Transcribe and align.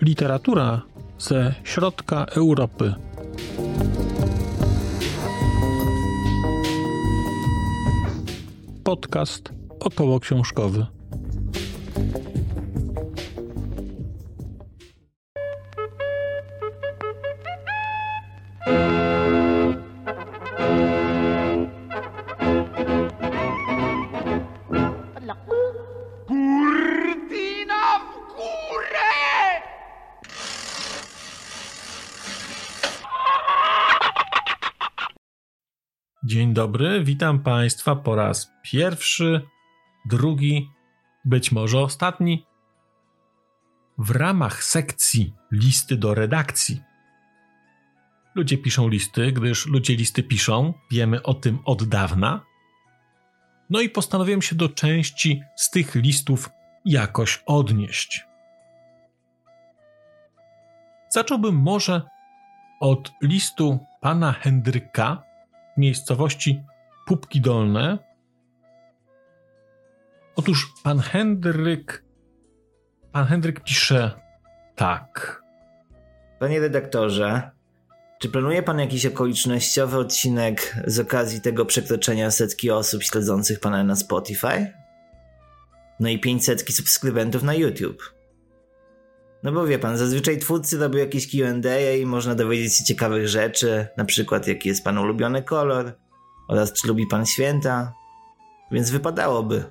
Literatura 0.00 0.82
ze 1.18 1.54
środka 1.64 2.24
Europy. 2.24 2.94
Podcast 8.84 9.52
około 9.80 10.20
książkowy. 10.20 10.97
Dobry, 36.68 37.04
witam 37.04 37.38
Państwa 37.38 37.96
po 37.96 38.14
raz 38.14 38.52
pierwszy, 38.62 39.42
drugi, 40.04 40.70
być 41.24 41.52
może 41.52 41.80
ostatni, 41.80 42.46
w 43.98 44.10
ramach 44.10 44.64
sekcji 44.64 45.34
listy 45.52 45.96
do 45.96 46.14
redakcji. 46.14 46.80
Ludzie 48.34 48.58
piszą 48.58 48.88
listy, 48.88 49.32
gdyż 49.32 49.66
ludzie 49.66 49.96
listy 49.96 50.22
piszą, 50.22 50.74
wiemy 50.90 51.22
o 51.22 51.34
tym 51.34 51.58
od 51.64 51.84
dawna. 51.84 52.40
No 53.70 53.80
i 53.80 53.88
postanowiłem 53.88 54.42
się 54.42 54.56
do 54.56 54.68
części 54.68 55.42
z 55.56 55.70
tych 55.70 55.94
listów 55.94 56.50
jakoś 56.84 57.42
odnieść. 57.46 58.24
Zacząłbym 61.08 61.56
może 61.56 62.02
od 62.80 63.12
listu 63.22 63.78
pana 64.00 64.32
Hendryka, 64.32 65.27
miejscowości 65.78 66.62
Pupki 67.06 67.40
Dolne. 67.40 67.98
Otóż 70.36 70.72
pan 70.82 70.98
Hendryk. 70.98 72.04
Pan 73.12 73.26
Hendryk 73.26 73.60
pisze 73.60 74.20
tak. 74.76 75.42
Panie 76.38 76.60
redaktorze, 76.60 77.50
czy 78.18 78.28
planuje 78.28 78.62
pan 78.62 78.78
jakiś 78.78 79.06
okolicznościowy 79.06 79.98
odcinek 79.98 80.76
z 80.86 80.98
okazji 80.98 81.40
tego 81.40 81.64
przekroczenia 81.64 82.30
setki 82.30 82.70
osób 82.70 83.02
śledzących 83.02 83.60
pana 83.60 83.84
na 83.84 83.96
Spotify? 83.96 84.72
No 86.00 86.08
i 86.08 86.18
500 86.18 86.74
subskrybentów 86.74 87.42
na 87.42 87.54
YouTube. 87.54 88.17
No 89.42 89.52
bo 89.52 89.66
wie 89.66 89.78
pan, 89.78 89.96
zazwyczaj 89.98 90.38
twórcy 90.38 90.78
robią 90.78 90.98
jakieś 90.98 91.30
Q&A 91.30 91.96
i 91.96 92.06
można 92.06 92.34
dowiedzieć 92.34 92.76
się 92.76 92.84
ciekawych 92.84 93.28
rzeczy, 93.28 93.86
na 93.96 94.04
przykład 94.04 94.46
jaki 94.46 94.68
jest 94.68 94.84
pan 94.84 94.98
ulubiony 94.98 95.42
kolor 95.42 95.92
oraz 96.48 96.72
czy 96.72 96.88
lubi 96.88 97.06
pan 97.06 97.26
święta, 97.26 97.92
więc 98.70 98.90
wypadałoby. 98.90 99.64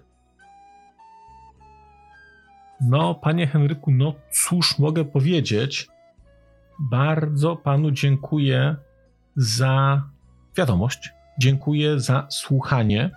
No, 2.82 3.16
panie 3.16 3.48
Henryku, 3.48 3.92
no 3.92 4.14
cóż 4.32 4.80
mogę 4.80 5.06
powiedzieć? 5.06 5.88
Bardzo 6.80 7.56
panu 7.56 7.92
dziękuję 7.92 8.76
za 9.36 10.02
wiadomość. 10.58 11.14
Dziękuję 11.40 12.00
za 12.00 12.28
słuchanie. 12.30 13.12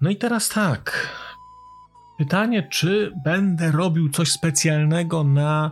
No 0.00 0.10
i 0.10 0.16
teraz 0.16 0.48
tak. 0.48 1.08
Pytanie, 2.18 2.62
czy 2.62 3.12
będę 3.24 3.72
robił 3.72 4.10
coś 4.10 4.32
specjalnego 4.32 5.24
na 5.24 5.70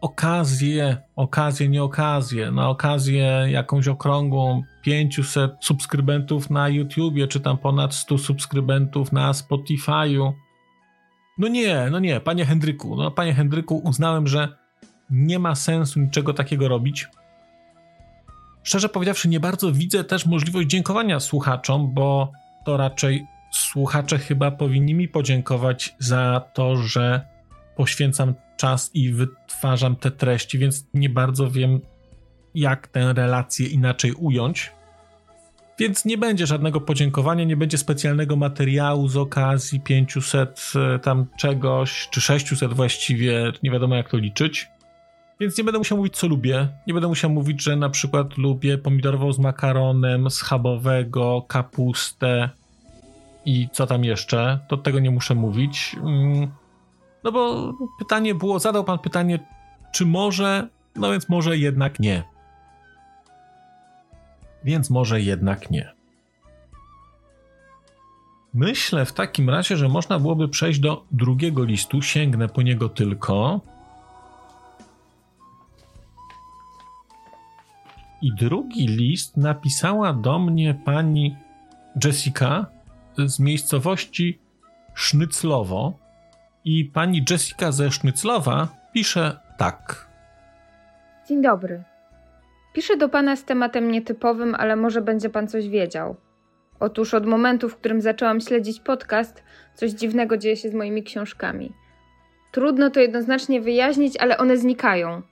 okazję, 0.00 0.96
okazję, 1.16 1.68
nie 1.68 1.82
okazję, 1.82 2.50
na 2.50 2.68
okazję 2.68 3.46
jakąś 3.48 3.88
okrągłą 3.88 4.62
500 4.82 5.52
subskrybentów 5.60 6.50
na 6.50 6.68
YouTubie, 6.68 7.28
czy 7.28 7.40
tam 7.40 7.58
ponad 7.58 7.94
100 7.94 8.18
subskrybentów 8.18 9.12
na 9.12 9.32
Spotify'u. 9.32 10.32
No 11.38 11.48
nie, 11.48 11.88
no 11.90 11.98
nie, 11.98 12.20
panie 12.20 12.44
Hendryku, 12.44 12.96
no 12.96 13.10
panie 13.10 13.34
Hendryku, 13.34 13.80
uznałem, 13.84 14.26
że 14.26 14.48
nie 15.10 15.38
ma 15.38 15.54
sensu 15.54 16.00
niczego 16.00 16.34
takiego 16.34 16.68
robić. 16.68 17.06
Szczerze 18.62 18.88
powiedziawszy, 18.88 19.28
nie 19.28 19.40
bardzo 19.40 19.72
widzę 19.72 20.04
też 20.04 20.26
możliwość 20.26 20.68
dziękowania 20.68 21.20
słuchaczom, 21.20 21.94
bo 21.94 22.32
to 22.64 22.76
raczej 22.76 23.26
słuchacze 23.50 24.18
chyba 24.18 24.50
powinni 24.50 24.94
mi 24.94 25.08
podziękować 25.08 25.94
za 25.98 26.50
to, 26.54 26.76
że 26.76 27.26
poświęcam 27.76 28.34
czas 28.56 28.90
i 28.94 29.12
wytwarzam 29.12 29.96
te 29.96 30.10
treści, 30.10 30.58
więc 30.58 30.86
nie 30.94 31.08
bardzo 31.08 31.50
wiem, 31.50 31.80
jak 32.54 32.88
tę 32.88 33.12
relację 33.12 33.66
inaczej 33.66 34.12
ująć. 34.12 34.72
Więc 35.78 36.04
nie 36.04 36.18
będzie 36.18 36.46
żadnego 36.46 36.80
podziękowania, 36.80 37.44
nie 37.44 37.56
będzie 37.56 37.78
specjalnego 37.78 38.36
materiału 38.36 39.08
z 39.08 39.16
okazji 39.16 39.80
500 39.80 40.72
e, 40.94 40.98
tam 40.98 41.26
czegoś, 41.38 42.08
czy 42.10 42.20
600 42.20 42.74
właściwie, 42.74 43.52
nie 43.62 43.70
wiadomo 43.70 43.94
jak 43.94 44.10
to 44.10 44.16
liczyć. 44.16 44.68
Więc 45.40 45.58
nie 45.58 45.64
będę 45.64 45.78
musiał 45.78 45.98
mówić, 45.98 46.16
co 46.16 46.26
lubię. 46.26 46.68
Nie 46.86 46.94
będę 46.94 47.08
musiał 47.08 47.30
mówić, 47.30 47.62
że 47.62 47.76
na 47.76 47.90
przykład 47.90 48.38
lubię 48.38 48.78
pomidorową 48.78 49.32
z 49.32 49.38
makaronem, 49.38 50.30
schabowego, 50.30 51.44
kapustę, 51.48 52.50
i 53.48 53.68
co 53.72 53.86
tam 53.86 54.04
jeszcze, 54.04 54.58
to 54.68 54.76
tego 54.76 54.98
nie 54.98 55.10
muszę 55.10 55.34
mówić. 55.34 55.96
Mm, 56.00 56.50
no 57.24 57.32
bo 57.32 57.72
pytanie 57.98 58.34
było, 58.34 58.58
zadał 58.58 58.84
pan 58.84 58.98
pytanie, 58.98 59.38
czy 59.92 60.06
może, 60.06 60.68
no 60.96 61.10
więc 61.10 61.28
może 61.28 61.58
jednak 61.58 62.00
nie. 62.00 62.24
Więc 64.64 64.90
może 64.90 65.20
jednak 65.20 65.70
nie. 65.70 65.92
Myślę 68.54 69.06
w 69.06 69.12
takim 69.12 69.50
razie, 69.50 69.76
że 69.76 69.88
można 69.88 70.18
byłoby 70.18 70.48
przejść 70.48 70.80
do 70.80 71.04
drugiego 71.10 71.64
listu. 71.64 72.02
Sięgnę 72.02 72.48
po 72.48 72.62
niego 72.62 72.88
tylko. 72.88 73.60
I 78.22 78.34
drugi 78.34 78.86
list 78.86 79.36
napisała 79.36 80.12
do 80.12 80.38
mnie 80.38 80.74
pani 80.84 81.36
Jessica 82.04 82.77
z 83.26 83.40
miejscowości 83.40 84.38
Sznyclowo 84.94 85.98
i 86.64 86.84
pani 86.84 87.24
Jessica 87.30 87.72
ze 87.72 87.90
Sznyclowa 87.90 88.68
pisze 88.92 89.40
tak. 89.58 90.08
Dzień 91.28 91.42
dobry. 91.42 91.82
Piszę 92.72 92.96
do 92.96 93.08
pana 93.08 93.36
z 93.36 93.44
tematem 93.44 93.90
nietypowym, 93.90 94.54
ale 94.54 94.76
może 94.76 95.02
będzie 95.02 95.30
pan 95.30 95.48
coś 95.48 95.68
wiedział. 95.68 96.16
Otóż 96.80 97.14
od 97.14 97.26
momentu, 97.26 97.68
w 97.68 97.76
którym 97.76 98.00
zaczęłam 98.00 98.40
śledzić 98.40 98.80
podcast, 98.80 99.42
coś 99.74 99.90
dziwnego 99.90 100.36
dzieje 100.36 100.56
się 100.56 100.68
z 100.68 100.74
moimi 100.74 101.02
książkami. 101.02 101.72
Trudno 102.52 102.90
to 102.90 103.00
jednoznacznie 103.00 103.60
wyjaśnić, 103.60 104.16
ale 104.16 104.38
one 104.38 104.56
znikają. 104.56 105.22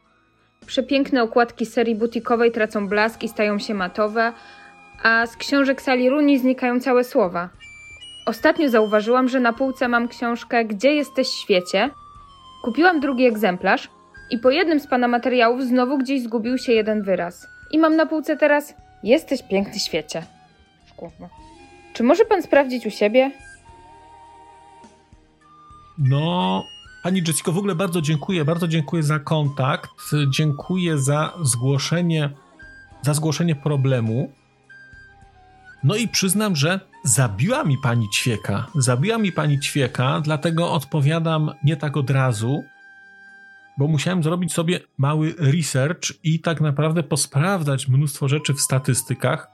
Przepiękne 0.66 1.22
okładki 1.22 1.66
serii 1.66 1.94
butikowej 1.94 2.52
tracą 2.52 2.88
blask 2.88 3.22
i 3.22 3.28
stają 3.28 3.58
się 3.58 3.74
matowe, 3.74 4.32
a 5.02 5.26
z 5.26 5.36
książek 5.36 5.82
sali 5.82 6.10
Runi 6.10 6.38
znikają 6.38 6.80
całe 6.80 7.04
słowa. 7.04 7.48
Ostatnio 8.26 8.68
zauważyłam, 8.68 9.28
że 9.28 9.40
na 9.40 9.52
półce 9.52 9.88
mam 9.88 10.08
książkę 10.08 10.64
Gdzie 10.64 10.94
jesteś 10.94 11.28
świecie? 11.28 11.90
Kupiłam 12.62 13.00
drugi 13.00 13.26
egzemplarz 13.26 13.88
i 14.30 14.38
po 14.38 14.50
jednym 14.50 14.80
z 14.80 14.86
pana 14.86 15.08
materiałów 15.08 15.62
znowu 15.62 15.98
gdzieś 15.98 16.22
zgubił 16.22 16.58
się 16.58 16.72
jeden 16.72 17.02
wyraz. 17.02 17.46
I 17.70 17.78
mam 17.78 17.96
na 17.96 18.06
półce 18.06 18.36
teraz 18.36 18.74
Jesteś 19.06 19.42
piękny 19.42 19.78
świecie. 19.78 20.22
Kurwa. 20.96 21.28
Czy 21.92 22.02
może 22.02 22.24
pan 22.24 22.42
sprawdzić 22.42 22.86
u 22.86 22.90
siebie? 22.90 23.30
No, 25.98 26.64
pani 27.02 27.22
Jessico, 27.26 27.52
w 27.52 27.58
ogóle 27.58 27.74
bardzo 27.74 28.00
dziękuję, 28.00 28.44
bardzo 28.44 28.68
dziękuję 28.68 29.02
za 29.02 29.18
kontakt, 29.18 29.90
dziękuję 30.30 30.98
za 30.98 31.32
zgłoszenie, 31.42 32.30
za 33.02 33.14
zgłoszenie 33.14 33.56
problemu. 33.56 34.32
No 35.84 35.96
i 35.96 36.08
przyznam, 36.08 36.56
że 36.56 36.80
zabiła 37.04 37.64
mi 37.64 37.78
pani 37.82 38.08
ćwieka. 38.08 38.66
Zabiła 38.74 39.18
mi 39.18 39.32
pani 39.32 39.60
ćwieka, 39.60 40.20
dlatego 40.20 40.72
odpowiadam 40.72 41.50
nie 41.64 41.76
tak 41.76 41.96
od 41.96 42.10
razu, 42.10 42.64
bo 43.78 43.88
musiałem 43.88 44.22
zrobić 44.22 44.52
sobie 44.52 44.80
mały 44.98 45.34
research 45.38 46.24
i 46.24 46.40
tak 46.40 46.60
naprawdę 46.60 47.02
posprawdzać 47.02 47.88
mnóstwo 47.88 48.28
rzeczy 48.28 48.54
w 48.54 48.60
statystykach 48.60 49.48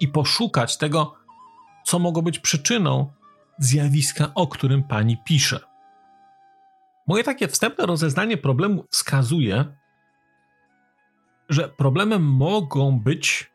i 0.00 0.08
poszukać 0.08 0.78
tego, 0.78 1.14
co 1.84 1.98
mogło 1.98 2.22
być 2.22 2.38
przyczyną 2.38 3.12
zjawiska, 3.58 4.30
o 4.34 4.46
którym 4.46 4.82
pani 4.82 5.16
pisze. 5.24 5.60
Moje 7.06 7.24
takie 7.24 7.48
wstępne 7.48 7.86
rozeznanie 7.86 8.36
problemu 8.36 8.84
wskazuje, 8.90 9.64
że 11.48 11.68
problemem 11.68 12.22
mogą 12.22 13.00
być 13.00 13.53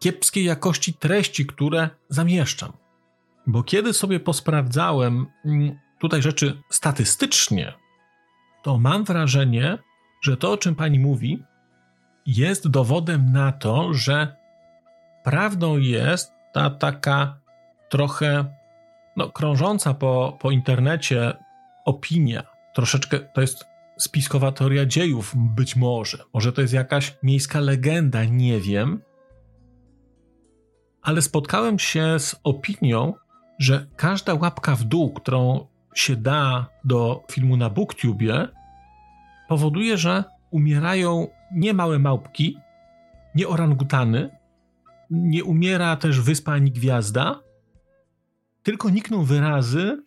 kiepskiej 0.00 0.44
jakości 0.44 0.94
treści, 0.94 1.46
które 1.46 1.90
zamieszczam. 2.08 2.72
Bo 3.46 3.62
kiedy 3.62 3.92
sobie 3.92 4.20
posprawdzałem 4.20 5.26
mm, 5.44 5.78
tutaj 6.00 6.22
rzeczy 6.22 6.62
statystycznie, 6.70 7.72
to 8.62 8.78
mam 8.78 9.04
wrażenie, 9.04 9.78
że 10.22 10.36
to, 10.36 10.52
o 10.52 10.56
czym 10.56 10.74
pani 10.74 10.98
mówi, 10.98 11.42
jest 12.26 12.68
dowodem 12.68 13.32
na 13.32 13.52
to, 13.52 13.94
że 13.94 14.36
prawdą 15.24 15.78
jest 15.78 16.32
ta 16.52 16.70
taka 16.70 17.40
trochę 17.88 18.44
no, 19.16 19.30
krążąca 19.30 19.94
po, 19.94 20.38
po 20.40 20.50
internecie 20.50 21.32
opinia. 21.84 22.42
Troszeczkę 22.74 23.20
to 23.20 23.40
jest 23.40 23.64
spiskowa 23.98 24.52
teoria 24.52 24.86
dziejów, 24.86 25.32
być 25.36 25.76
może. 25.76 26.18
Może 26.34 26.52
to 26.52 26.60
jest 26.60 26.74
jakaś 26.74 27.16
miejska 27.22 27.60
legenda, 27.60 28.24
nie 28.24 28.60
wiem. 28.60 29.02
Ale 31.02 31.22
spotkałem 31.22 31.78
się 31.78 32.18
z 32.18 32.40
opinią, 32.44 33.14
że 33.58 33.86
każda 33.96 34.34
łapka 34.34 34.76
w 34.76 34.84
dół, 34.84 35.12
którą 35.12 35.66
się 35.94 36.16
da 36.16 36.66
do 36.84 37.24
filmu 37.30 37.56
na 37.56 37.70
BookTubie, 37.70 38.48
powoduje, 39.48 39.96
że 39.96 40.24
umierają 40.50 41.28
nie 41.52 41.74
małe 41.74 41.98
małpki, 41.98 42.58
nie 43.34 43.48
orangutany, 43.48 44.30
nie 45.10 45.44
umiera 45.44 45.96
też 45.96 46.20
wyspa 46.20 46.52
ani 46.52 46.70
gwiazda, 46.70 47.40
tylko 48.62 48.90
nikną 48.90 49.24
wyrazy, 49.24 50.02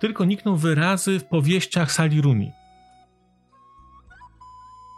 tylko 0.00 0.24
nikną 0.24 0.56
wyrazy 0.56 1.20
w 1.20 1.24
powieściach 1.24 1.92
Sali 1.92 2.20
Rooney. 2.20 2.52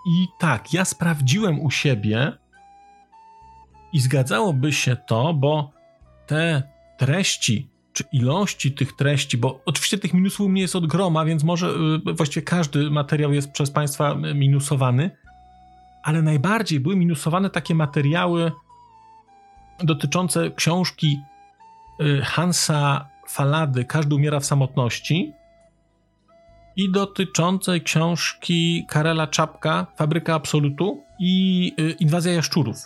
I 0.09 0.27
tak, 0.39 0.73
ja 0.73 0.85
sprawdziłem 0.85 1.61
u 1.61 1.71
siebie 1.71 2.33
i 3.93 4.01
zgadzałoby 4.01 4.73
się 4.73 4.97
to, 4.97 5.35
bo 5.35 5.71
te 6.27 6.63
treści, 6.99 7.69
czy 7.93 8.05
ilości 8.13 8.73
tych 8.73 8.97
treści, 8.97 9.39
bo 9.39 9.61
oczywiście 9.67 9.99
tych 9.99 10.15
minusów 10.15 10.41
u 10.41 10.49
mnie 10.49 10.63
jest 10.63 10.77
od 10.77 10.87
groma, 10.87 11.25
więc 11.25 11.45
może 11.45 11.67
y, 12.09 12.15
właściwie 12.15 12.45
każdy 12.45 12.91
materiał 12.91 13.33
jest 13.33 13.53
przez 13.53 13.71
Państwa 13.71 14.15
minusowany, 14.15 15.11
ale 16.03 16.23
najbardziej 16.23 16.81
były 16.81 16.97
minusowane 16.97 17.51
takie 17.51 17.75
materiały 17.75 18.53
dotyczące 19.85 20.51
książki 20.51 21.21
y, 22.01 22.23
Hansa 22.23 23.09
Falady 23.29 23.85
Każdy 23.85 24.15
umiera 24.15 24.41
w 24.41 24.47
samotności 24.47 25.33
i 26.77 26.93
dotyczącej 26.93 27.83
książki 27.83 28.85
Karela 28.89 29.27
Czapka 29.27 29.87
Fabryka 29.97 30.35
Absolutu 30.35 31.05
i 31.19 31.73
y, 31.81 31.91
Inwazja 32.01 32.33
Jaszczurów. 32.33 32.77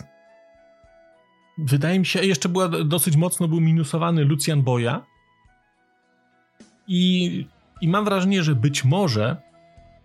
Wydaje 1.57 1.99
mi 1.99 2.05
się, 2.05 2.25
jeszcze 2.25 2.49
była 2.49 2.69
dosyć 2.69 3.15
mocno 3.15 3.47
był 3.47 3.61
minusowany 3.61 4.23
Lucjan 4.23 4.61
Boja. 4.61 5.05
I, 6.87 7.45
I 7.81 7.87
mam 7.87 8.05
wrażenie, 8.05 8.43
że 8.43 8.55
być 8.55 8.83
może 8.83 9.37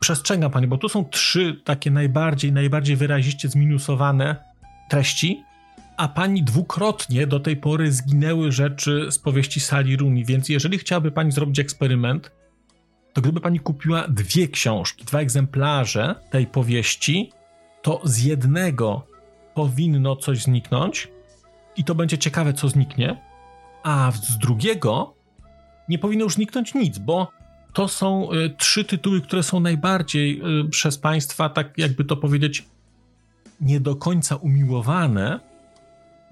przestrzega 0.00 0.50
pani, 0.50 0.66
bo 0.66 0.78
tu 0.78 0.88
są 0.88 1.04
trzy 1.04 1.60
takie 1.64 1.90
najbardziej, 1.90 2.52
najbardziej 2.52 2.96
wyraziście 2.96 3.48
zminusowane 3.48 4.36
treści, 4.90 5.42
a 5.96 6.08
pani 6.08 6.42
dwukrotnie 6.42 7.26
do 7.26 7.40
tej 7.40 7.56
pory 7.56 7.92
zginęły 7.92 8.52
rzeczy 8.52 9.06
z 9.10 9.18
powieści 9.18 9.60
Sali 9.60 9.96
Runi, 9.96 10.24
więc 10.24 10.48
jeżeli 10.48 10.78
chciałaby 10.78 11.10
pani 11.10 11.32
zrobić 11.32 11.58
eksperyment, 11.58 12.32
to 13.12 13.20
gdyby 13.20 13.40
pani 13.40 13.60
kupiła 13.60 14.08
dwie 14.08 14.48
książki, 14.48 15.04
dwa 15.04 15.20
egzemplarze 15.20 16.14
tej 16.30 16.46
powieści, 16.46 17.32
to 17.82 18.00
z 18.04 18.22
jednego 18.22 19.06
powinno 19.54 20.16
coś 20.16 20.42
zniknąć 20.42 21.08
i 21.76 21.84
to 21.84 21.94
będzie 21.94 22.18
ciekawe, 22.18 22.52
co 22.52 22.68
zniknie, 22.68 23.16
a 23.82 24.12
z 24.14 24.38
drugiego 24.38 25.14
nie 25.88 25.98
powinno 25.98 26.24
już 26.24 26.34
zniknąć 26.34 26.74
nic, 26.74 26.98
bo 26.98 27.30
to 27.72 27.88
są 27.88 28.32
y, 28.32 28.54
trzy 28.58 28.84
tytuły, 28.84 29.20
które 29.20 29.42
są 29.42 29.60
najbardziej 29.60 30.42
y, 30.60 30.68
przez 30.68 30.98
Państwa, 30.98 31.48
tak 31.48 31.78
jakby 31.78 32.04
to 32.04 32.16
powiedzieć, 32.16 32.64
nie 33.60 33.80
do 33.80 33.96
końca 33.96 34.36
umiłowane, 34.36 35.40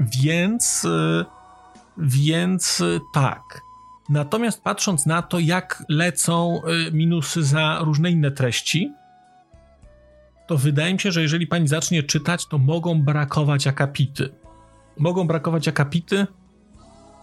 więc, 0.00 0.84
y, 0.84 1.24
więc 1.98 2.80
y, 2.80 3.00
tak. 3.14 3.60
Natomiast 4.08 4.62
patrząc 4.62 5.06
na 5.06 5.22
to, 5.22 5.38
jak 5.38 5.84
lecą 5.88 6.62
y, 6.88 6.92
minusy 6.92 7.44
za 7.44 7.78
różne 7.80 8.10
inne 8.10 8.30
treści, 8.30 8.92
to 10.46 10.56
wydaje 10.56 10.92
mi 10.92 11.00
się, 11.00 11.12
że 11.12 11.22
jeżeli 11.22 11.46
pani 11.46 11.68
zacznie 11.68 12.02
czytać, 12.02 12.46
to 12.46 12.58
mogą 12.58 13.02
brakować 13.02 13.66
akapity. 13.66 14.28
Mogą 14.98 15.26
brakować 15.26 15.68
akapity, 15.68 16.26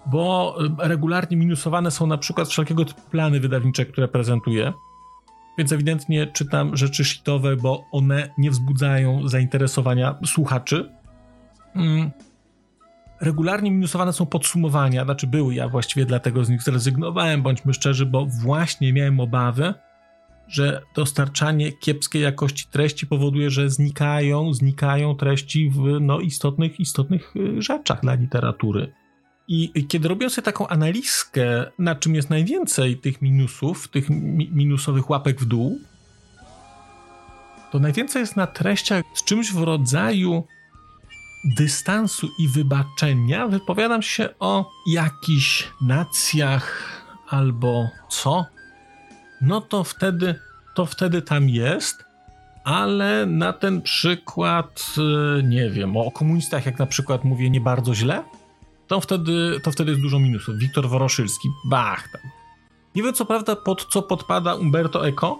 bo 0.05 0.55
regularnie 0.79 1.37
minusowane 1.37 1.91
są 1.91 2.07
na 2.07 2.17
przykład 2.17 2.47
wszelkiego 2.47 2.85
typu 2.85 3.01
plany 3.11 3.39
wydawnicze, 3.39 3.85
które 3.85 4.07
prezentuję. 4.07 4.73
Więc 5.57 5.71
ewidentnie 5.71 6.27
czytam 6.27 6.77
rzeczy 6.77 7.05
shitowe, 7.05 7.55
bo 7.55 7.85
one 7.91 8.29
nie 8.37 8.51
wzbudzają 8.51 9.27
zainteresowania 9.27 10.15
słuchaczy. 10.25 10.91
Mm 11.75 12.11
regularnie 13.21 13.71
minusowane 13.71 14.13
są 14.13 14.25
podsumowania, 14.25 15.05
znaczy 15.05 15.27
były, 15.27 15.55
ja 15.55 15.69
właściwie 15.69 16.05
dlatego 16.05 16.45
z 16.45 16.49
nich 16.49 16.63
zrezygnowałem, 16.63 17.41
bądźmy 17.41 17.73
szczerzy, 17.73 18.05
bo 18.05 18.25
właśnie 18.25 18.93
miałem 18.93 19.19
obawy, 19.19 19.73
że 20.49 20.81
dostarczanie 20.95 21.71
kiepskiej 21.71 22.21
jakości 22.21 22.67
treści 22.71 23.07
powoduje, 23.07 23.49
że 23.49 23.69
znikają, 23.69 24.53
znikają 24.53 25.15
treści 25.15 25.69
w 25.69 25.99
no, 26.01 26.19
istotnych, 26.19 26.79
istotnych 26.79 27.35
y, 27.35 27.61
rzeczach 27.61 28.01
dla 28.01 28.13
literatury. 28.13 28.93
I 29.47 29.87
kiedy 29.87 30.07
robią 30.07 30.29
sobie 30.29 30.45
taką 30.45 30.67
analizkę, 30.67 31.71
na 31.79 31.95
czym 31.95 32.15
jest 32.15 32.29
najwięcej 32.29 32.97
tych 32.97 33.21
minusów, 33.21 33.87
tych 33.87 34.09
mi 34.09 34.49
minusowych 34.51 35.09
łapek 35.09 35.41
w 35.41 35.45
dół, 35.45 35.79
to 37.71 37.79
najwięcej 37.79 38.19
jest 38.19 38.35
na 38.35 38.47
treściach 38.47 39.03
z 39.13 39.23
czymś 39.23 39.51
w 39.51 39.63
rodzaju 39.63 40.43
dystansu 41.57 42.29
i 42.39 42.47
wybaczenia 42.47 43.47
wypowiadam 43.47 44.01
się 44.01 44.29
o 44.39 44.71
jakichś 44.87 45.67
nacjach 45.81 46.83
albo 47.27 47.89
co, 48.09 48.45
no 49.41 49.61
to 49.61 49.83
wtedy, 49.83 50.35
to 50.75 50.85
wtedy 50.85 51.21
tam 51.21 51.49
jest, 51.49 52.05
ale 52.63 53.25
na 53.25 53.53
ten 53.53 53.81
przykład, 53.81 54.85
y, 55.39 55.43
nie 55.43 55.69
wiem, 55.69 55.97
o 55.97 56.11
komunistach, 56.11 56.65
jak 56.65 56.79
na 56.79 56.85
przykład 56.85 57.23
mówię 57.23 57.49
nie 57.49 57.61
bardzo 57.61 57.95
źle, 57.95 58.23
to 58.87 59.01
wtedy, 59.01 59.59
to 59.63 59.71
wtedy 59.71 59.91
jest 59.91 60.01
dużo 60.01 60.19
minusów. 60.19 60.57
Wiktor 60.57 60.89
Woroszylski, 60.89 61.49
bach 61.65 62.11
tam. 62.11 62.21
Nie 62.95 63.03
wiem 63.03 63.13
co 63.13 63.25
prawda 63.25 63.55
pod 63.55 63.85
co 63.85 64.01
podpada 64.01 64.55
Umberto 64.55 65.07
Eco, 65.07 65.39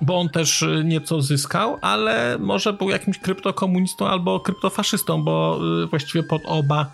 bo 0.00 0.20
on 0.20 0.28
też 0.28 0.62
y, 0.62 0.82
nieco 0.84 1.22
zyskał, 1.22 1.78
ale 1.80 2.38
może 2.38 2.72
był 2.72 2.90
jakimś 2.90 3.18
kryptokomunistą 3.18 4.08
albo 4.08 4.40
kryptofaszystą, 4.40 5.22
bo 5.22 5.60
y, 5.82 5.86
właściwie 5.86 6.22
pod 6.22 6.42
oba, 6.44 6.92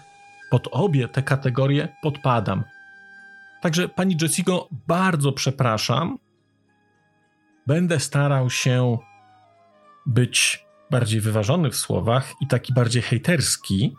pod 0.51 0.69
obie 0.73 1.09
te 1.09 1.23
kategorie 1.23 1.89
podpadam. 2.03 2.65
Także 3.61 3.89
pani 3.89 4.17
Jessico, 4.23 4.69
bardzo 4.87 5.33
przepraszam. 5.33 6.19
Będę 7.67 8.01
starał 8.01 8.51
się 8.51 8.99
być 10.07 10.67
bardziej 10.91 11.21
wyważony 11.21 11.71
w 11.71 11.77
słowach 11.77 12.33
i 12.41 12.47
taki 12.47 12.73
bardziej 12.73 13.03
hejterski, 13.03 13.97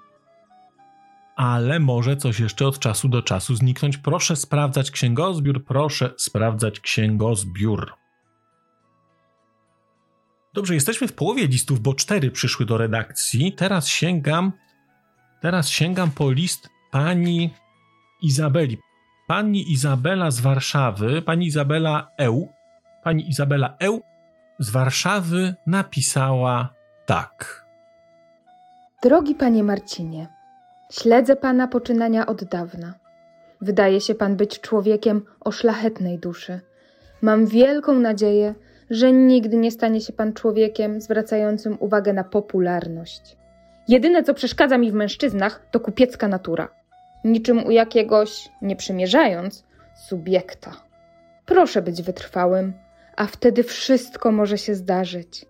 ale 1.35 1.79
może 1.79 2.17
coś 2.17 2.39
jeszcze 2.39 2.67
od 2.67 2.79
czasu 2.79 3.09
do 3.09 3.21
czasu 3.21 3.55
zniknąć. 3.55 3.97
Proszę 3.97 4.35
sprawdzać 4.35 4.91
księgozbiór, 4.91 5.65
proszę 5.65 6.13
sprawdzać 6.17 6.79
księgozbiór. 6.79 7.93
Dobrze, 10.53 10.73
jesteśmy 10.73 11.07
w 11.07 11.13
połowie 11.13 11.47
listów, 11.47 11.79
bo 11.79 11.93
cztery 11.93 12.31
przyszły 12.31 12.65
do 12.65 12.77
redakcji. 12.77 13.53
Teraz 13.53 13.87
sięgam, 13.87 14.51
teraz 15.41 15.69
sięgam 15.69 16.11
po 16.11 16.31
list 16.31 16.69
pani 16.91 17.53
Izabeli. 18.21 18.77
Pani 19.29 19.71
Izabela 19.71 20.31
z 20.31 20.39
Warszawy, 20.39 21.21
pani 21.21 21.45
Izabela 21.47 22.11
Eł, 22.17 22.47
pani 23.03 23.29
Izabela 23.29 23.75
Eł 23.79 24.01
z 24.59 24.69
Warszawy 24.69 25.55
napisała 25.65 26.73
tak. 27.05 27.65
Drogi 29.03 29.35
panie 29.35 29.63
Marcinie, 29.63 30.27
śledzę 30.91 31.35
pana 31.35 31.67
poczynania 31.67 32.25
od 32.25 32.43
dawna. 32.43 32.93
Wydaje 33.61 34.01
się 34.01 34.15
pan 34.15 34.35
być 34.35 34.61
człowiekiem 34.61 35.21
o 35.39 35.51
szlachetnej 35.51 36.19
duszy. 36.19 36.59
Mam 37.21 37.45
wielką 37.45 37.93
nadzieję, 37.99 38.55
że 38.89 39.11
nigdy 39.11 39.57
nie 39.57 39.71
stanie 39.71 40.01
się 40.01 40.13
pan 40.13 40.33
człowiekiem 40.33 41.01
zwracającym 41.01 41.77
uwagę 41.79 42.13
na 42.13 42.23
popularność. 42.23 43.37
Jedyne, 43.87 44.23
co 44.23 44.33
przeszkadza 44.33 44.77
mi 44.77 44.91
w 44.91 44.95
mężczyznach, 44.95 45.65
to 45.71 45.79
kupiecka 45.79 46.27
natura. 46.27 46.78
Niczym 47.23 47.65
u 47.65 47.71
jakiegoś, 47.71 48.49
nie 48.61 48.75
przymierzając, 48.75 49.63
subiekta. 50.07 50.71
Proszę 51.45 51.81
być 51.81 52.01
wytrwałym, 52.01 52.73
a 53.15 53.25
wtedy 53.25 53.63
wszystko 53.63 54.31
może 54.31 54.57
się 54.57 54.75
zdarzyć. 54.75 55.45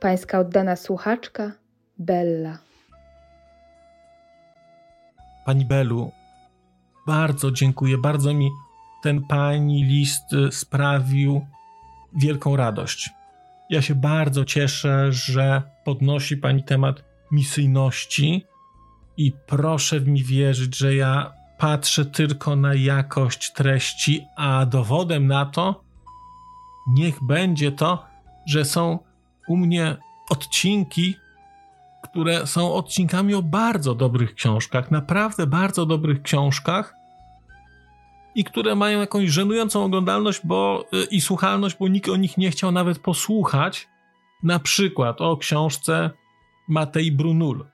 Pańska 0.00 0.38
oddana 0.38 0.76
słuchaczka 0.76 1.52
Bella. 1.98 2.58
Pani 5.46 5.64
Belu, 5.64 6.10
bardzo 7.06 7.50
dziękuję, 7.50 7.98
bardzo 7.98 8.34
mi 8.34 8.50
ten 9.02 9.22
pani 9.22 9.84
list 9.84 10.32
y, 10.32 10.52
sprawił 10.52 11.46
wielką 12.12 12.56
radość. 12.56 13.10
Ja 13.70 13.82
się 13.82 13.94
bardzo 13.94 14.44
cieszę, 14.44 15.12
że 15.12 15.62
podnosi 15.84 16.36
pani 16.36 16.64
temat 16.64 17.04
misyjności 17.30 18.44
i 19.20 19.32
proszę 19.46 20.00
mi 20.00 20.24
wierzyć, 20.24 20.76
że 20.76 20.94
ja 20.94 21.32
patrzę 21.58 22.04
tylko 22.04 22.56
na 22.56 22.74
jakość 22.74 23.52
treści, 23.52 24.26
a 24.36 24.66
dowodem 24.66 25.26
na 25.26 25.46
to 25.46 25.84
niech 26.88 27.24
będzie 27.24 27.72
to, 27.72 28.04
że 28.46 28.64
są 28.64 28.98
u 29.48 29.56
mnie 29.56 29.96
odcinki, 30.30 31.14
które 32.02 32.46
są 32.46 32.74
odcinkami 32.74 33.34
o 33.34 33.42
bardzo 33.42 33.94
dobrych 33.94 34.34
książkach, 34.34 34.90
naprawdę 34.90 35.46
bardzo 35.46 35.86
dobrych 35.86 36.22
książkach 36.22 36.94
i 38.34 38.44
które 38.44 38.74
mają 38.74 39.00
jakąś 39.00 39.30
żenującą 39.30 39.84
oglądalność 39.84 40.40
bo, 40.44 40.84
y, 40.94 41.04
i 41.04 41.20
słuchalność, 41.20 41.76
bo 41.80 41.88
nikt 41.88 42.08
o 42.08 42.16
nich 42.16 42.38
nie 42.38 42.50
chciał 42.50 42.72
nawet 42.72 42.98
posłuchać. 42.98 43.88
Na 44.42 44.58
przykład 44.58 45.20
o 45.20 45.36
książce 45.36 46.10
Matei 46.68 47.12
Brunul. 47.12 47.64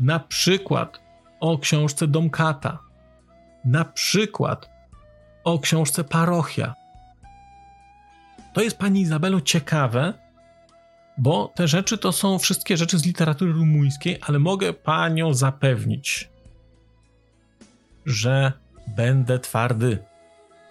Na 0.00 0.20
przykład 0.20 1.00
o 1.40 1.58
książce 1.58 2.06
Domkata. 2.08 2.78
Na 3.64 3.84
przykład 3.84 4.70
o 5.44 5.58
książce 5.58 6.04
Parochia. 6.04 6.74
To 8.52 8.62
jest 8.62 8.78
pani 8.78 9.00
Izabelo 9.00 9.40
ciekawe, 9.40 10.14
bo 11.18 11.52
te 11.54 11.68
rzeczy 11.68 11.98
to 11.98 12.12
są 12.12 12.38
wszystkie 12.38 12.76
rzeczy 12.76 12.98
z 12.98 13.06
literatury 13.06 13.52
rumuńskiej, 13.52 14.18
ale 14.20 14.38
mogę 14.38 14.72
panią 14.72 15.34
zapewnić, 15.34 16.28
że 18.06 18.52
będę 18.96 19.38
twardy. 19.38 19.98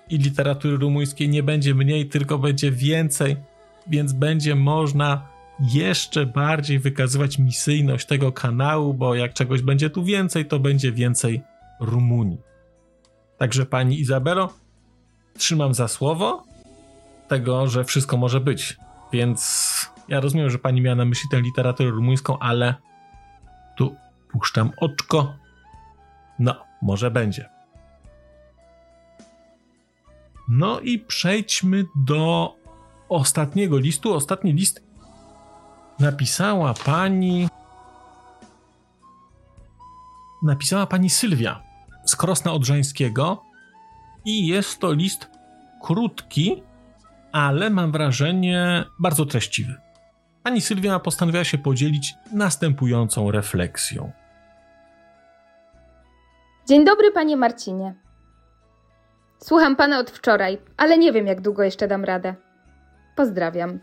I 0.10 0.18
literatury 0.18 0.78
rumuńskiej 0.78 1.30
nie 1.30 1.44
będzie 1.44 1.76
mniej, 1.76 2.10
tylko 2.10 2.38
będzie 2.38 2.72
więcej, 2.72 3.36
więc 3.88 4.14
będzie 4.14 4.56
można 4.56 5.29
jeszcze 5.62 6.26
bardziej 6.26 6.80
wykazywać 6.80 7.40
misyjność 7.40 8.06
tego 8.06 8.32
kanału, 8.32 8.94
bo 8.94 9.16
jak 9.16 9.34
czegoś 9.34 9.62
będzie 9.62 9.90
tu 9.90 10.04
więcej, 10.04 10.46
to 10.46 10.60
będzie 10.60 10.92
więcej 10.92 11.42
Rumunii. 11.80 12.38
Także 13.38 13.66
pani 13.66 14.00
Izabelo, 14.00 14.54
trzymam 15.38 15.74
za 15.74 15.88
słowo 15.88 16.44
tego, 17.28 17.68
że 17.68 17.84
wszystko 17.84 18.18
może 18.18 18.40
być. 18.40 18.78
Więc 19.14 19.90
ja 20.08 20.20
rozumiem, 20.20 20.50
że 20.50 20.60
pani 20.60 20.82
miała 20.82 20.96
na 20.96 21.06
myśli 21.06 21.30
tę 21.32 21.42
literaturę 21.42 21.90
rumuńską, 21.90 22.40
ale 22.40 22.76
tu 23.78 23.96
puszczam 24.32 24.72
oczko. 24.78 25.36
No, 26.40 26.56
może 26.82 27.12
będzie. 27.12 27.50
No 30.50 30.80
i 30.80 31.00
przejdźmy 31.00 31.86
do 31.96 32.56
ostatniego 33.10 33.78
listu. 33.78 34.14
Ostatni 34.14 34.54
list 34.54 34.89
napisała 36.00 36.74
pani. 36.74 37.48
Napisała 40.44 40.88
pani 40.88 41.10
Sylwia 41.10 41.64
z 42.06 42.16
Krosna 42.16 42.52
Odrzańskiego. 42.52 43.44
I 44.26 44.48
jest 44.48 44.80
to 44.80 44.94
list 44.94 45.30
krótki, 45.82 46.64
ale 47.32 47.70
mam 47.70 47.92
wrażenie 47.92 48.86
bardzo 49.00 49.26
treściwy. 49.26 49.76
Pani 50.44 50.62
Sylwia 50.62 51.00
postanowiła 51.00 51.44
się 51.44 51.58
podzielić 51.58 52.16
następującą 52.34 53.32
refleksją. 53.32 54.12
Dzień 56.68 56.86
dobry, 56.86 57.12
panie 57.12 57.38
Marcinie. 57.38 57.96
Słucham 59.40 59.76
pana 59.76 60.00
od 60.00 60.12
wczoraj, 60.12 60.58
ale 60.78 60.98
nie 60.98 61.12
wiem, 61.12 61.28
jak 61.28 61.42
długo 61.42 61.64
jeszcze 61.64 61.88
dam 61.88 62.04
radę. 62.06 62.36
Pozdrawiam. 63.16 63.80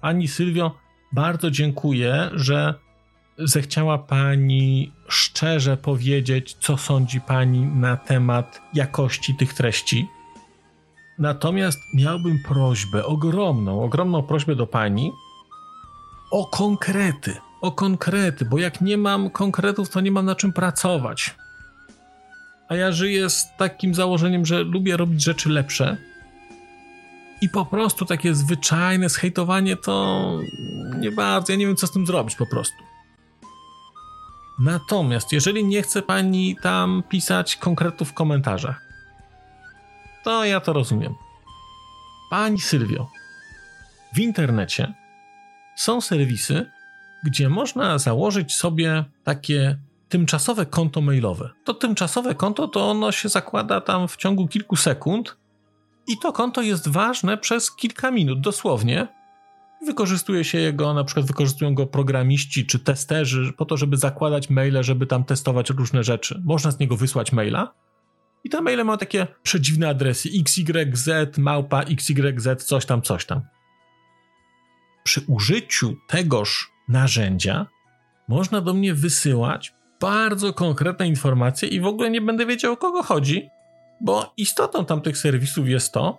Pani 0.00 0.28
Sylwio, 0.28 0.81
bardzo 1.12 1.50
dziękuję, 1.50 2.30
że 2.32 2.74
zechciała 3.38 3.98
pani 3.98 4.92
szczerze 5.08 5.76
powiedzieć, 5.76 6.56
co 6.60 6.76
sądzi 6.76 7.20
pani 7.20 7.60
na 7.60 7.96
temat 7.96 8.60
jakości 8.74 9.34
tych 9.34 9.54
treści. 9.54 10.08
Natomiast 11.18 11.78
miałbym 11.94 12.38
prośbę, 12.48 13.06
ogromną, 13.06 13.82
ogromną 13.82 14.22
prośbę 14.22 14.56
do 14.56 14.66
pani 14.66 15.12
o 16.30 16.46
konkrety. 16.46 17.36
O 17.60 17.72
konkrety, 17.72 18.44
bo 18.44 18.58
jak 18.58 18.80
nie 18.80 18.98
mam 18.98 19.30
konkretów, 19.30 19.90
to 19.90 20.00
nie 20.00 20.10
mam 20.10 20.26
na 20.26 20.34
czym 20.34 20.52
pracować 20.52 21.34
a 22.72 22.76
ja 22.76 22.92
żyję 22.92 23.30
z 23.30 23.56
takim 23.56 23.94
założeniem, 23.94 24.46
że 24.46 24.62
lubię 24.62 24.96
robić 24.96 25.24
rzeczy 25.24 25.48
lepsze. 25.48 25.96
I 27.40 27.48
po 27.48 27.66
prostu 27.66 28.04
takie 28.04 28.34
zwyczajne 28.34 29.08
zhejtowanie 29.08 29.76
to 29.76 30.38
nie 31.02 31.12
bardzo, 31.12 31.52
ja 31.52 31.58
nie 31.58 31.66
wiem 31.66 31.76
co 31.76 31.86
z 31.86 31.90
tym 31.90 32.06
zrobić 32.06 32.36
po 32.36 32.46
prostu. 32.46 32.76
Natomiast 34.58 35.32
jeżeli 35.32 35.64
nie 35.64 35.82
chce 35.82 36.02
pani 36.02 36.56
tam 36.62 37.02
pisać 37.08 37.56
konkretów 37.56 38.10
w 38.10 38.14
komentarzach, 38.14 38.82
to 40.24 40.44
ja 40.44 40.60
to 40.60 40.72
rozumiem. 40.72 41.14
Pani 42.30 42.60
Sylwio, 42.60 43.10
w 44.14 44.18
internecie 44.18 44.94
są 45.76 46.00
serwisy, 46.00 46.70
gdzie 47.24 47.48
można 47.48 47.98
założyć 47.98 48.54
sobie 48.54 49.04
takie 49.24 49.78
tymczasowe 50.08 50.66
konto 50.66 51.00
mailowe. 51.00 51.50
To 51.64 51.74
tymczasowe 51.74 52.34
konto 52.34 52.68
to 52.68 52.90
ono 52.90 53.12
się 53.12 53.28
zakłada 53.28 53.80
tam 53.80 54.08
w 54.08 54.16
ciągu 54.16 54.48
kilku 54.48 54.76
sekund 54.76 55.36
i 56.06 56.18
to 56.18 56.32
konto 56.32 56.62
jest 56.62 56.88
ważne 56.88 57.38
przez 57.38 57.76
kilka 57.76 58.10
minut, 58.10 58.40
dosłownie. 58.40 59.08
Wykorzystuje 59.86 60.44
się 60.44 60.58
jego, 60.58 60.94
na 60.94 61.04
przykład 61.04 61.26
wykorzystują 61.26 61.74
go 61.74 61.86
programiści 61.86 62.66
czy 62.66 62.78
testerzy 62.78 63.52
po 63.56 63.64
to, 63.64 63.76
żeby 63.76 63.96
zakładać 63.96 64.50
maile, 64.50 64.82
żeby 64.82 65.06
tam 65.06 65.24
testować 65.24 65.70
różne 65.70 66.04
rzeczy. 66.04 66.42
Można 66.44 66.70
z 66.70 66.78
niego 66.78 66.96
wysłać 66.96 67.32
maila. 67.32 67.74
I 68.44 68.50
te 68.50 68.60
maile 68.60 68.84
mają 68.84 68.98
takie 68.98 69.26
przedziwne 69.42 69.88
adresy 69.88 70.28
xyz, 70.40 71.38
małpa, 71.38 71.82
xyz, 71.82 72.64
coś 72.64 72.86
tam, 72.86 73.02
coś 73.02 73.26
tam. 73.26 73.42
Przy 75.04 75.20
użyciu 75.28 75.96
tegoż 76.08 76.70
narzędzia 76.88 77.66
można 78.28 78.60
do 78.60 78.74
mnie 78.74 78.94
wysyłać 78.94 79.74
bardzo 80.00 80.52
konkretne 80.52 81.08
informacje 81.08 81.68
i 81.68 81.80
w 81.80 81.86
ogóle 81.86 82.10
nie 82.10 82.20
będę 82.20 82.46
wiedział 82.46 82.72
o 82.72 82.76
kogo 82.76 83.02
chodzi, 83.02 83.48
bo 84.00 84.32
istotą 84.36 84.84
tamtych 84.84 85.18
serwisów 85.18 85.68
jest 85.68 85.92
to, 85.92 86.18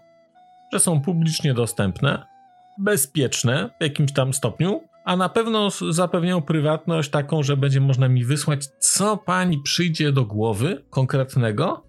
że 0.74 0.79
są 0.79 1.01
publicznie 1.01 1.53
dostępne, 1.53 2.32
bezpieczne 2.80 3.70
w 3.80 3.84
jakimś 3.84 4.12
tam 4.12 4.34
stopniu, 4.34 4.82
a 5.06 5.15
na 5.15 5.30
pewno 5.30 5.70
zapewniają 5.89 6.42
prywatność 6.42 7.10
taką, 7.10 7.44
że 7.44 7.58
będzie 7.58 7.82
można 7.82 8.10
mi 8.10 8.25
wysłać, 8.25 8.65
co 8.80 9.18
pani 9.18 9.60
przyjdzie 9.60 10.12
do 10.12 10.25
głowy 10.25 10.84
konkretnego. 10.89 11.86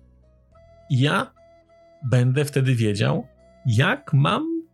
Ja 0.91 1.33
będę 2.05 2.45
wtedy 2.45 2.75
wiedział, 2.75 3.27
jak 3.67 4.13
mam 4.13 4.65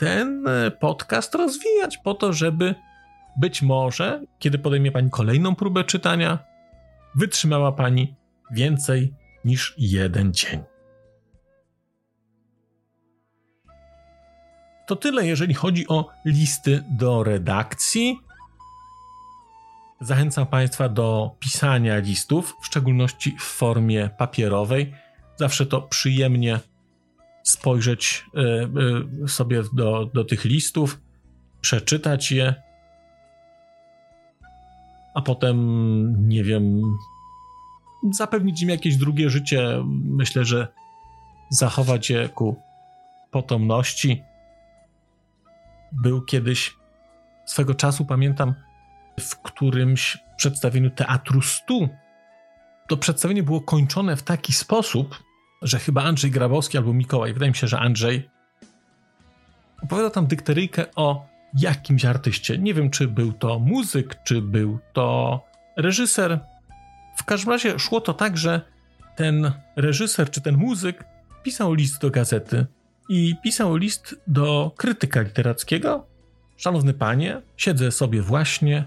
ten 0.00 0.48
e, 0.48 0.70
podcast 0.70 1.34
rozwijać, 1.34 1.98
po 1.98 2.14
to, 2.14 2.32
żeby 2.32 2.74
być 3.36 3.62
może, 3.62 4.22
kiedy 4.38 4.58
podejmie 4.58 4.92
pani 4.92 5.10
kolejną 5.10 5.54
próbę 5.54 5.84
czytania, 5.84 6.38
wytrzymała 7.14 7.72
pani 7.72 8.14
więcej 8.50 9.14
niż 9.44 9.74
jeden 9.78 10.32
dzień. 10.32 10.71
To 14.86 14.96
tyle, 14.96 15.26
jeżeli 15.26 15.54
chodzi 15.54 15.88
o 15.88 16.08
listy 16.24 16.84
do 16.90 17.24
redakcji. 17.24 18.20
Zachęcam 20.00 20.46
Państwa 20.46 20.88
do 20.88 21.36
pisania 21.38 21.98
listów, 21.98 22.56
w 22.62 22.66
szczególności 22.66 23.36
w 23.38 23.42
formie 23.42 24.10
papierowej. 24.18 24.94
Zawsze 25.36 25.66
to 25.66 25.82
przyjemnie 25.82 26.60
spojrzeć 27.42 28.24
y, 28.34 28.40
y, 29.24 29.28
sobie 29.28 29.62
do, 29.72 30.10
do 30.14 30.24
tych 30.24 30.44
listów, 30.44 31.00
przeczytać 31.60 32.32
je 32.32 32.54
a 35.14 35.22
potem, 35.22 36.28
nie 36.28 36.44
wiem, 36.44 36.82
zapewnić 38.12 38.62
im 38.62 38.68
jakieś 38.68 38.96
drugie 38.96 39.30
życie. 39.30 39.84
Myślę, 40.04 40.44
że 40.44 40.68
zachować 41.50 42.10
je 42.10 42.28
ku 42.28 42.56
potomności. 43.30 44.22
Był 45.92 46.22
kiedyś 46.22 46.76
swego 47.44 47.74
czasu, 47.74 48.04
pamiętam, 48.04 48.54
w 49.20 49.36
którymś 49.36 50.18
przedstawieniu 50.36 50.90
Teatru 50.90 51.42
Stu. 51.42 51.88
To 52.88 52.96
przedstawienie 52.96 53.42
było 53.42 53.60
kończone 53.60 54.16
w 54.16 54.22
taki 54.22 54.52
sposób, 54.52 55.22
że 55.62 55.78
chyba 55.78 56.02
Andrzej 56.02 56.30
Grabowski 56.30 56.78
albo 56.78 56.92
Mikołaj, 56.92 57.32
wydaje 57.32 57.50
mi 57.50 57.56
się, 57.56 57.66
że 57.66 57.78
Andrzej, 57.78 58.30
opowiadał 59.82 60.10
tam 60.10 60.26
dykteryjkę 60.26 60.84
o 60.96 61.26
jakimś 61.54 62.04
artyście. 62.04 62.58
Nie 62.58 62.74
wiem, 62.74 62.90
czy 62.90 63.08
był 63.08 63.32
to 63.32 63.58
muzyk, 63.58 64.16
czy 64.24 64.42
był 64.42 64.78
to 64.92 65.40
reżyser. 65.76 66.40
W 67.16 67.24
każdym 67.24 67.50
razie 67.52 67.78
szło 67.78 68.00
to 68.00 68.14
tak, 68.14 68.38
że 68.38 68.60
ten 69.16 69.52
reżyser 69.76 70.30
czy 70.30 70.40
ten 70.40 70.56
muzyk 70.56 71.04
pisał 71.42 71.74
list 71.74 72.00
do 72.00 72.10
gazety 72.10 72.66
i 73.08 73.36
pisał 73.42 73.76
list 73.76 74.14
do 74.26 74.72
krytyka 74.76 75.20
literackiego. 75.20 76.06
Szanowny 76.56 76.94
panie, 76.94 77.42
siedzę 77.56 77.92
sobie 77.92 78.22
właśnie 78.22 78.84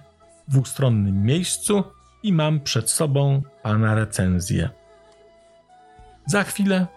w 0.48 0.52
dwustronnym 0.52 1.24
miejscu 1.24 1.84
i 2.24 2.34
mam 2.34 2.60
przed 2.60 2.92
sobą 2.92 3.42
pana 3.64 3.96
recenzję. 3.96 4.70
Za 6.26 6.44
chwilę 6.44 6.88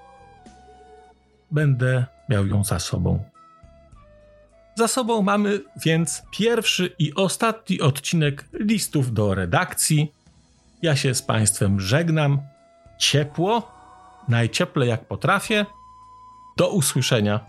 będę 1.50 2.06
miał 2.28 2.46
ją 2.46 2.64
za 2.64 2.78
sobą. 2.78 3.24
Za 4.74 4.88
sobą 4.88 5.22
mamy 5.22 5.60
więc 5.84 6.22
pierwszy 6.30 6.94
i 6.98 7.14
ostatni 7.14 7.80
odcinek 7.80 8.44
listów 8.52 9.12
do 9.12 9.34
redakcji. 9.34 10.12
Ja 10.82 10.96
się 10.96 11.14
z 11.14 11.22
Państwem 11.22 11.80
żegnam. 11.80 12.40
Ciepło, 12.98 13.72
najcieplej 14.28 14.88
jak 14.88 15.04
potrafię. 15.04 15.66
Do 16.58 16.68
usłyszenia. 16.68 17.46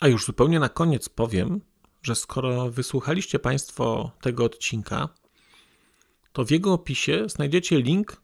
A 0.00 0.08
już 0.08 0.24
zupełnie 0.24 0.60
na 0.60 0.68
koniec 0.68 1.08
powiem, 1.08 1.60
że 2.02 2.14
skoro 2.14 2.70
wysłuchaliście 2.70 3.38
Państwo 3.38 4.10
tego 4.20 4.44
odcinka, 4.44 5.08
to 6.32 6.44
w 6.44 6.50
jego 6.50 6.72
opisie 6.72 7.28
znajdziecie 7.28 7.82
link 7.82 8.23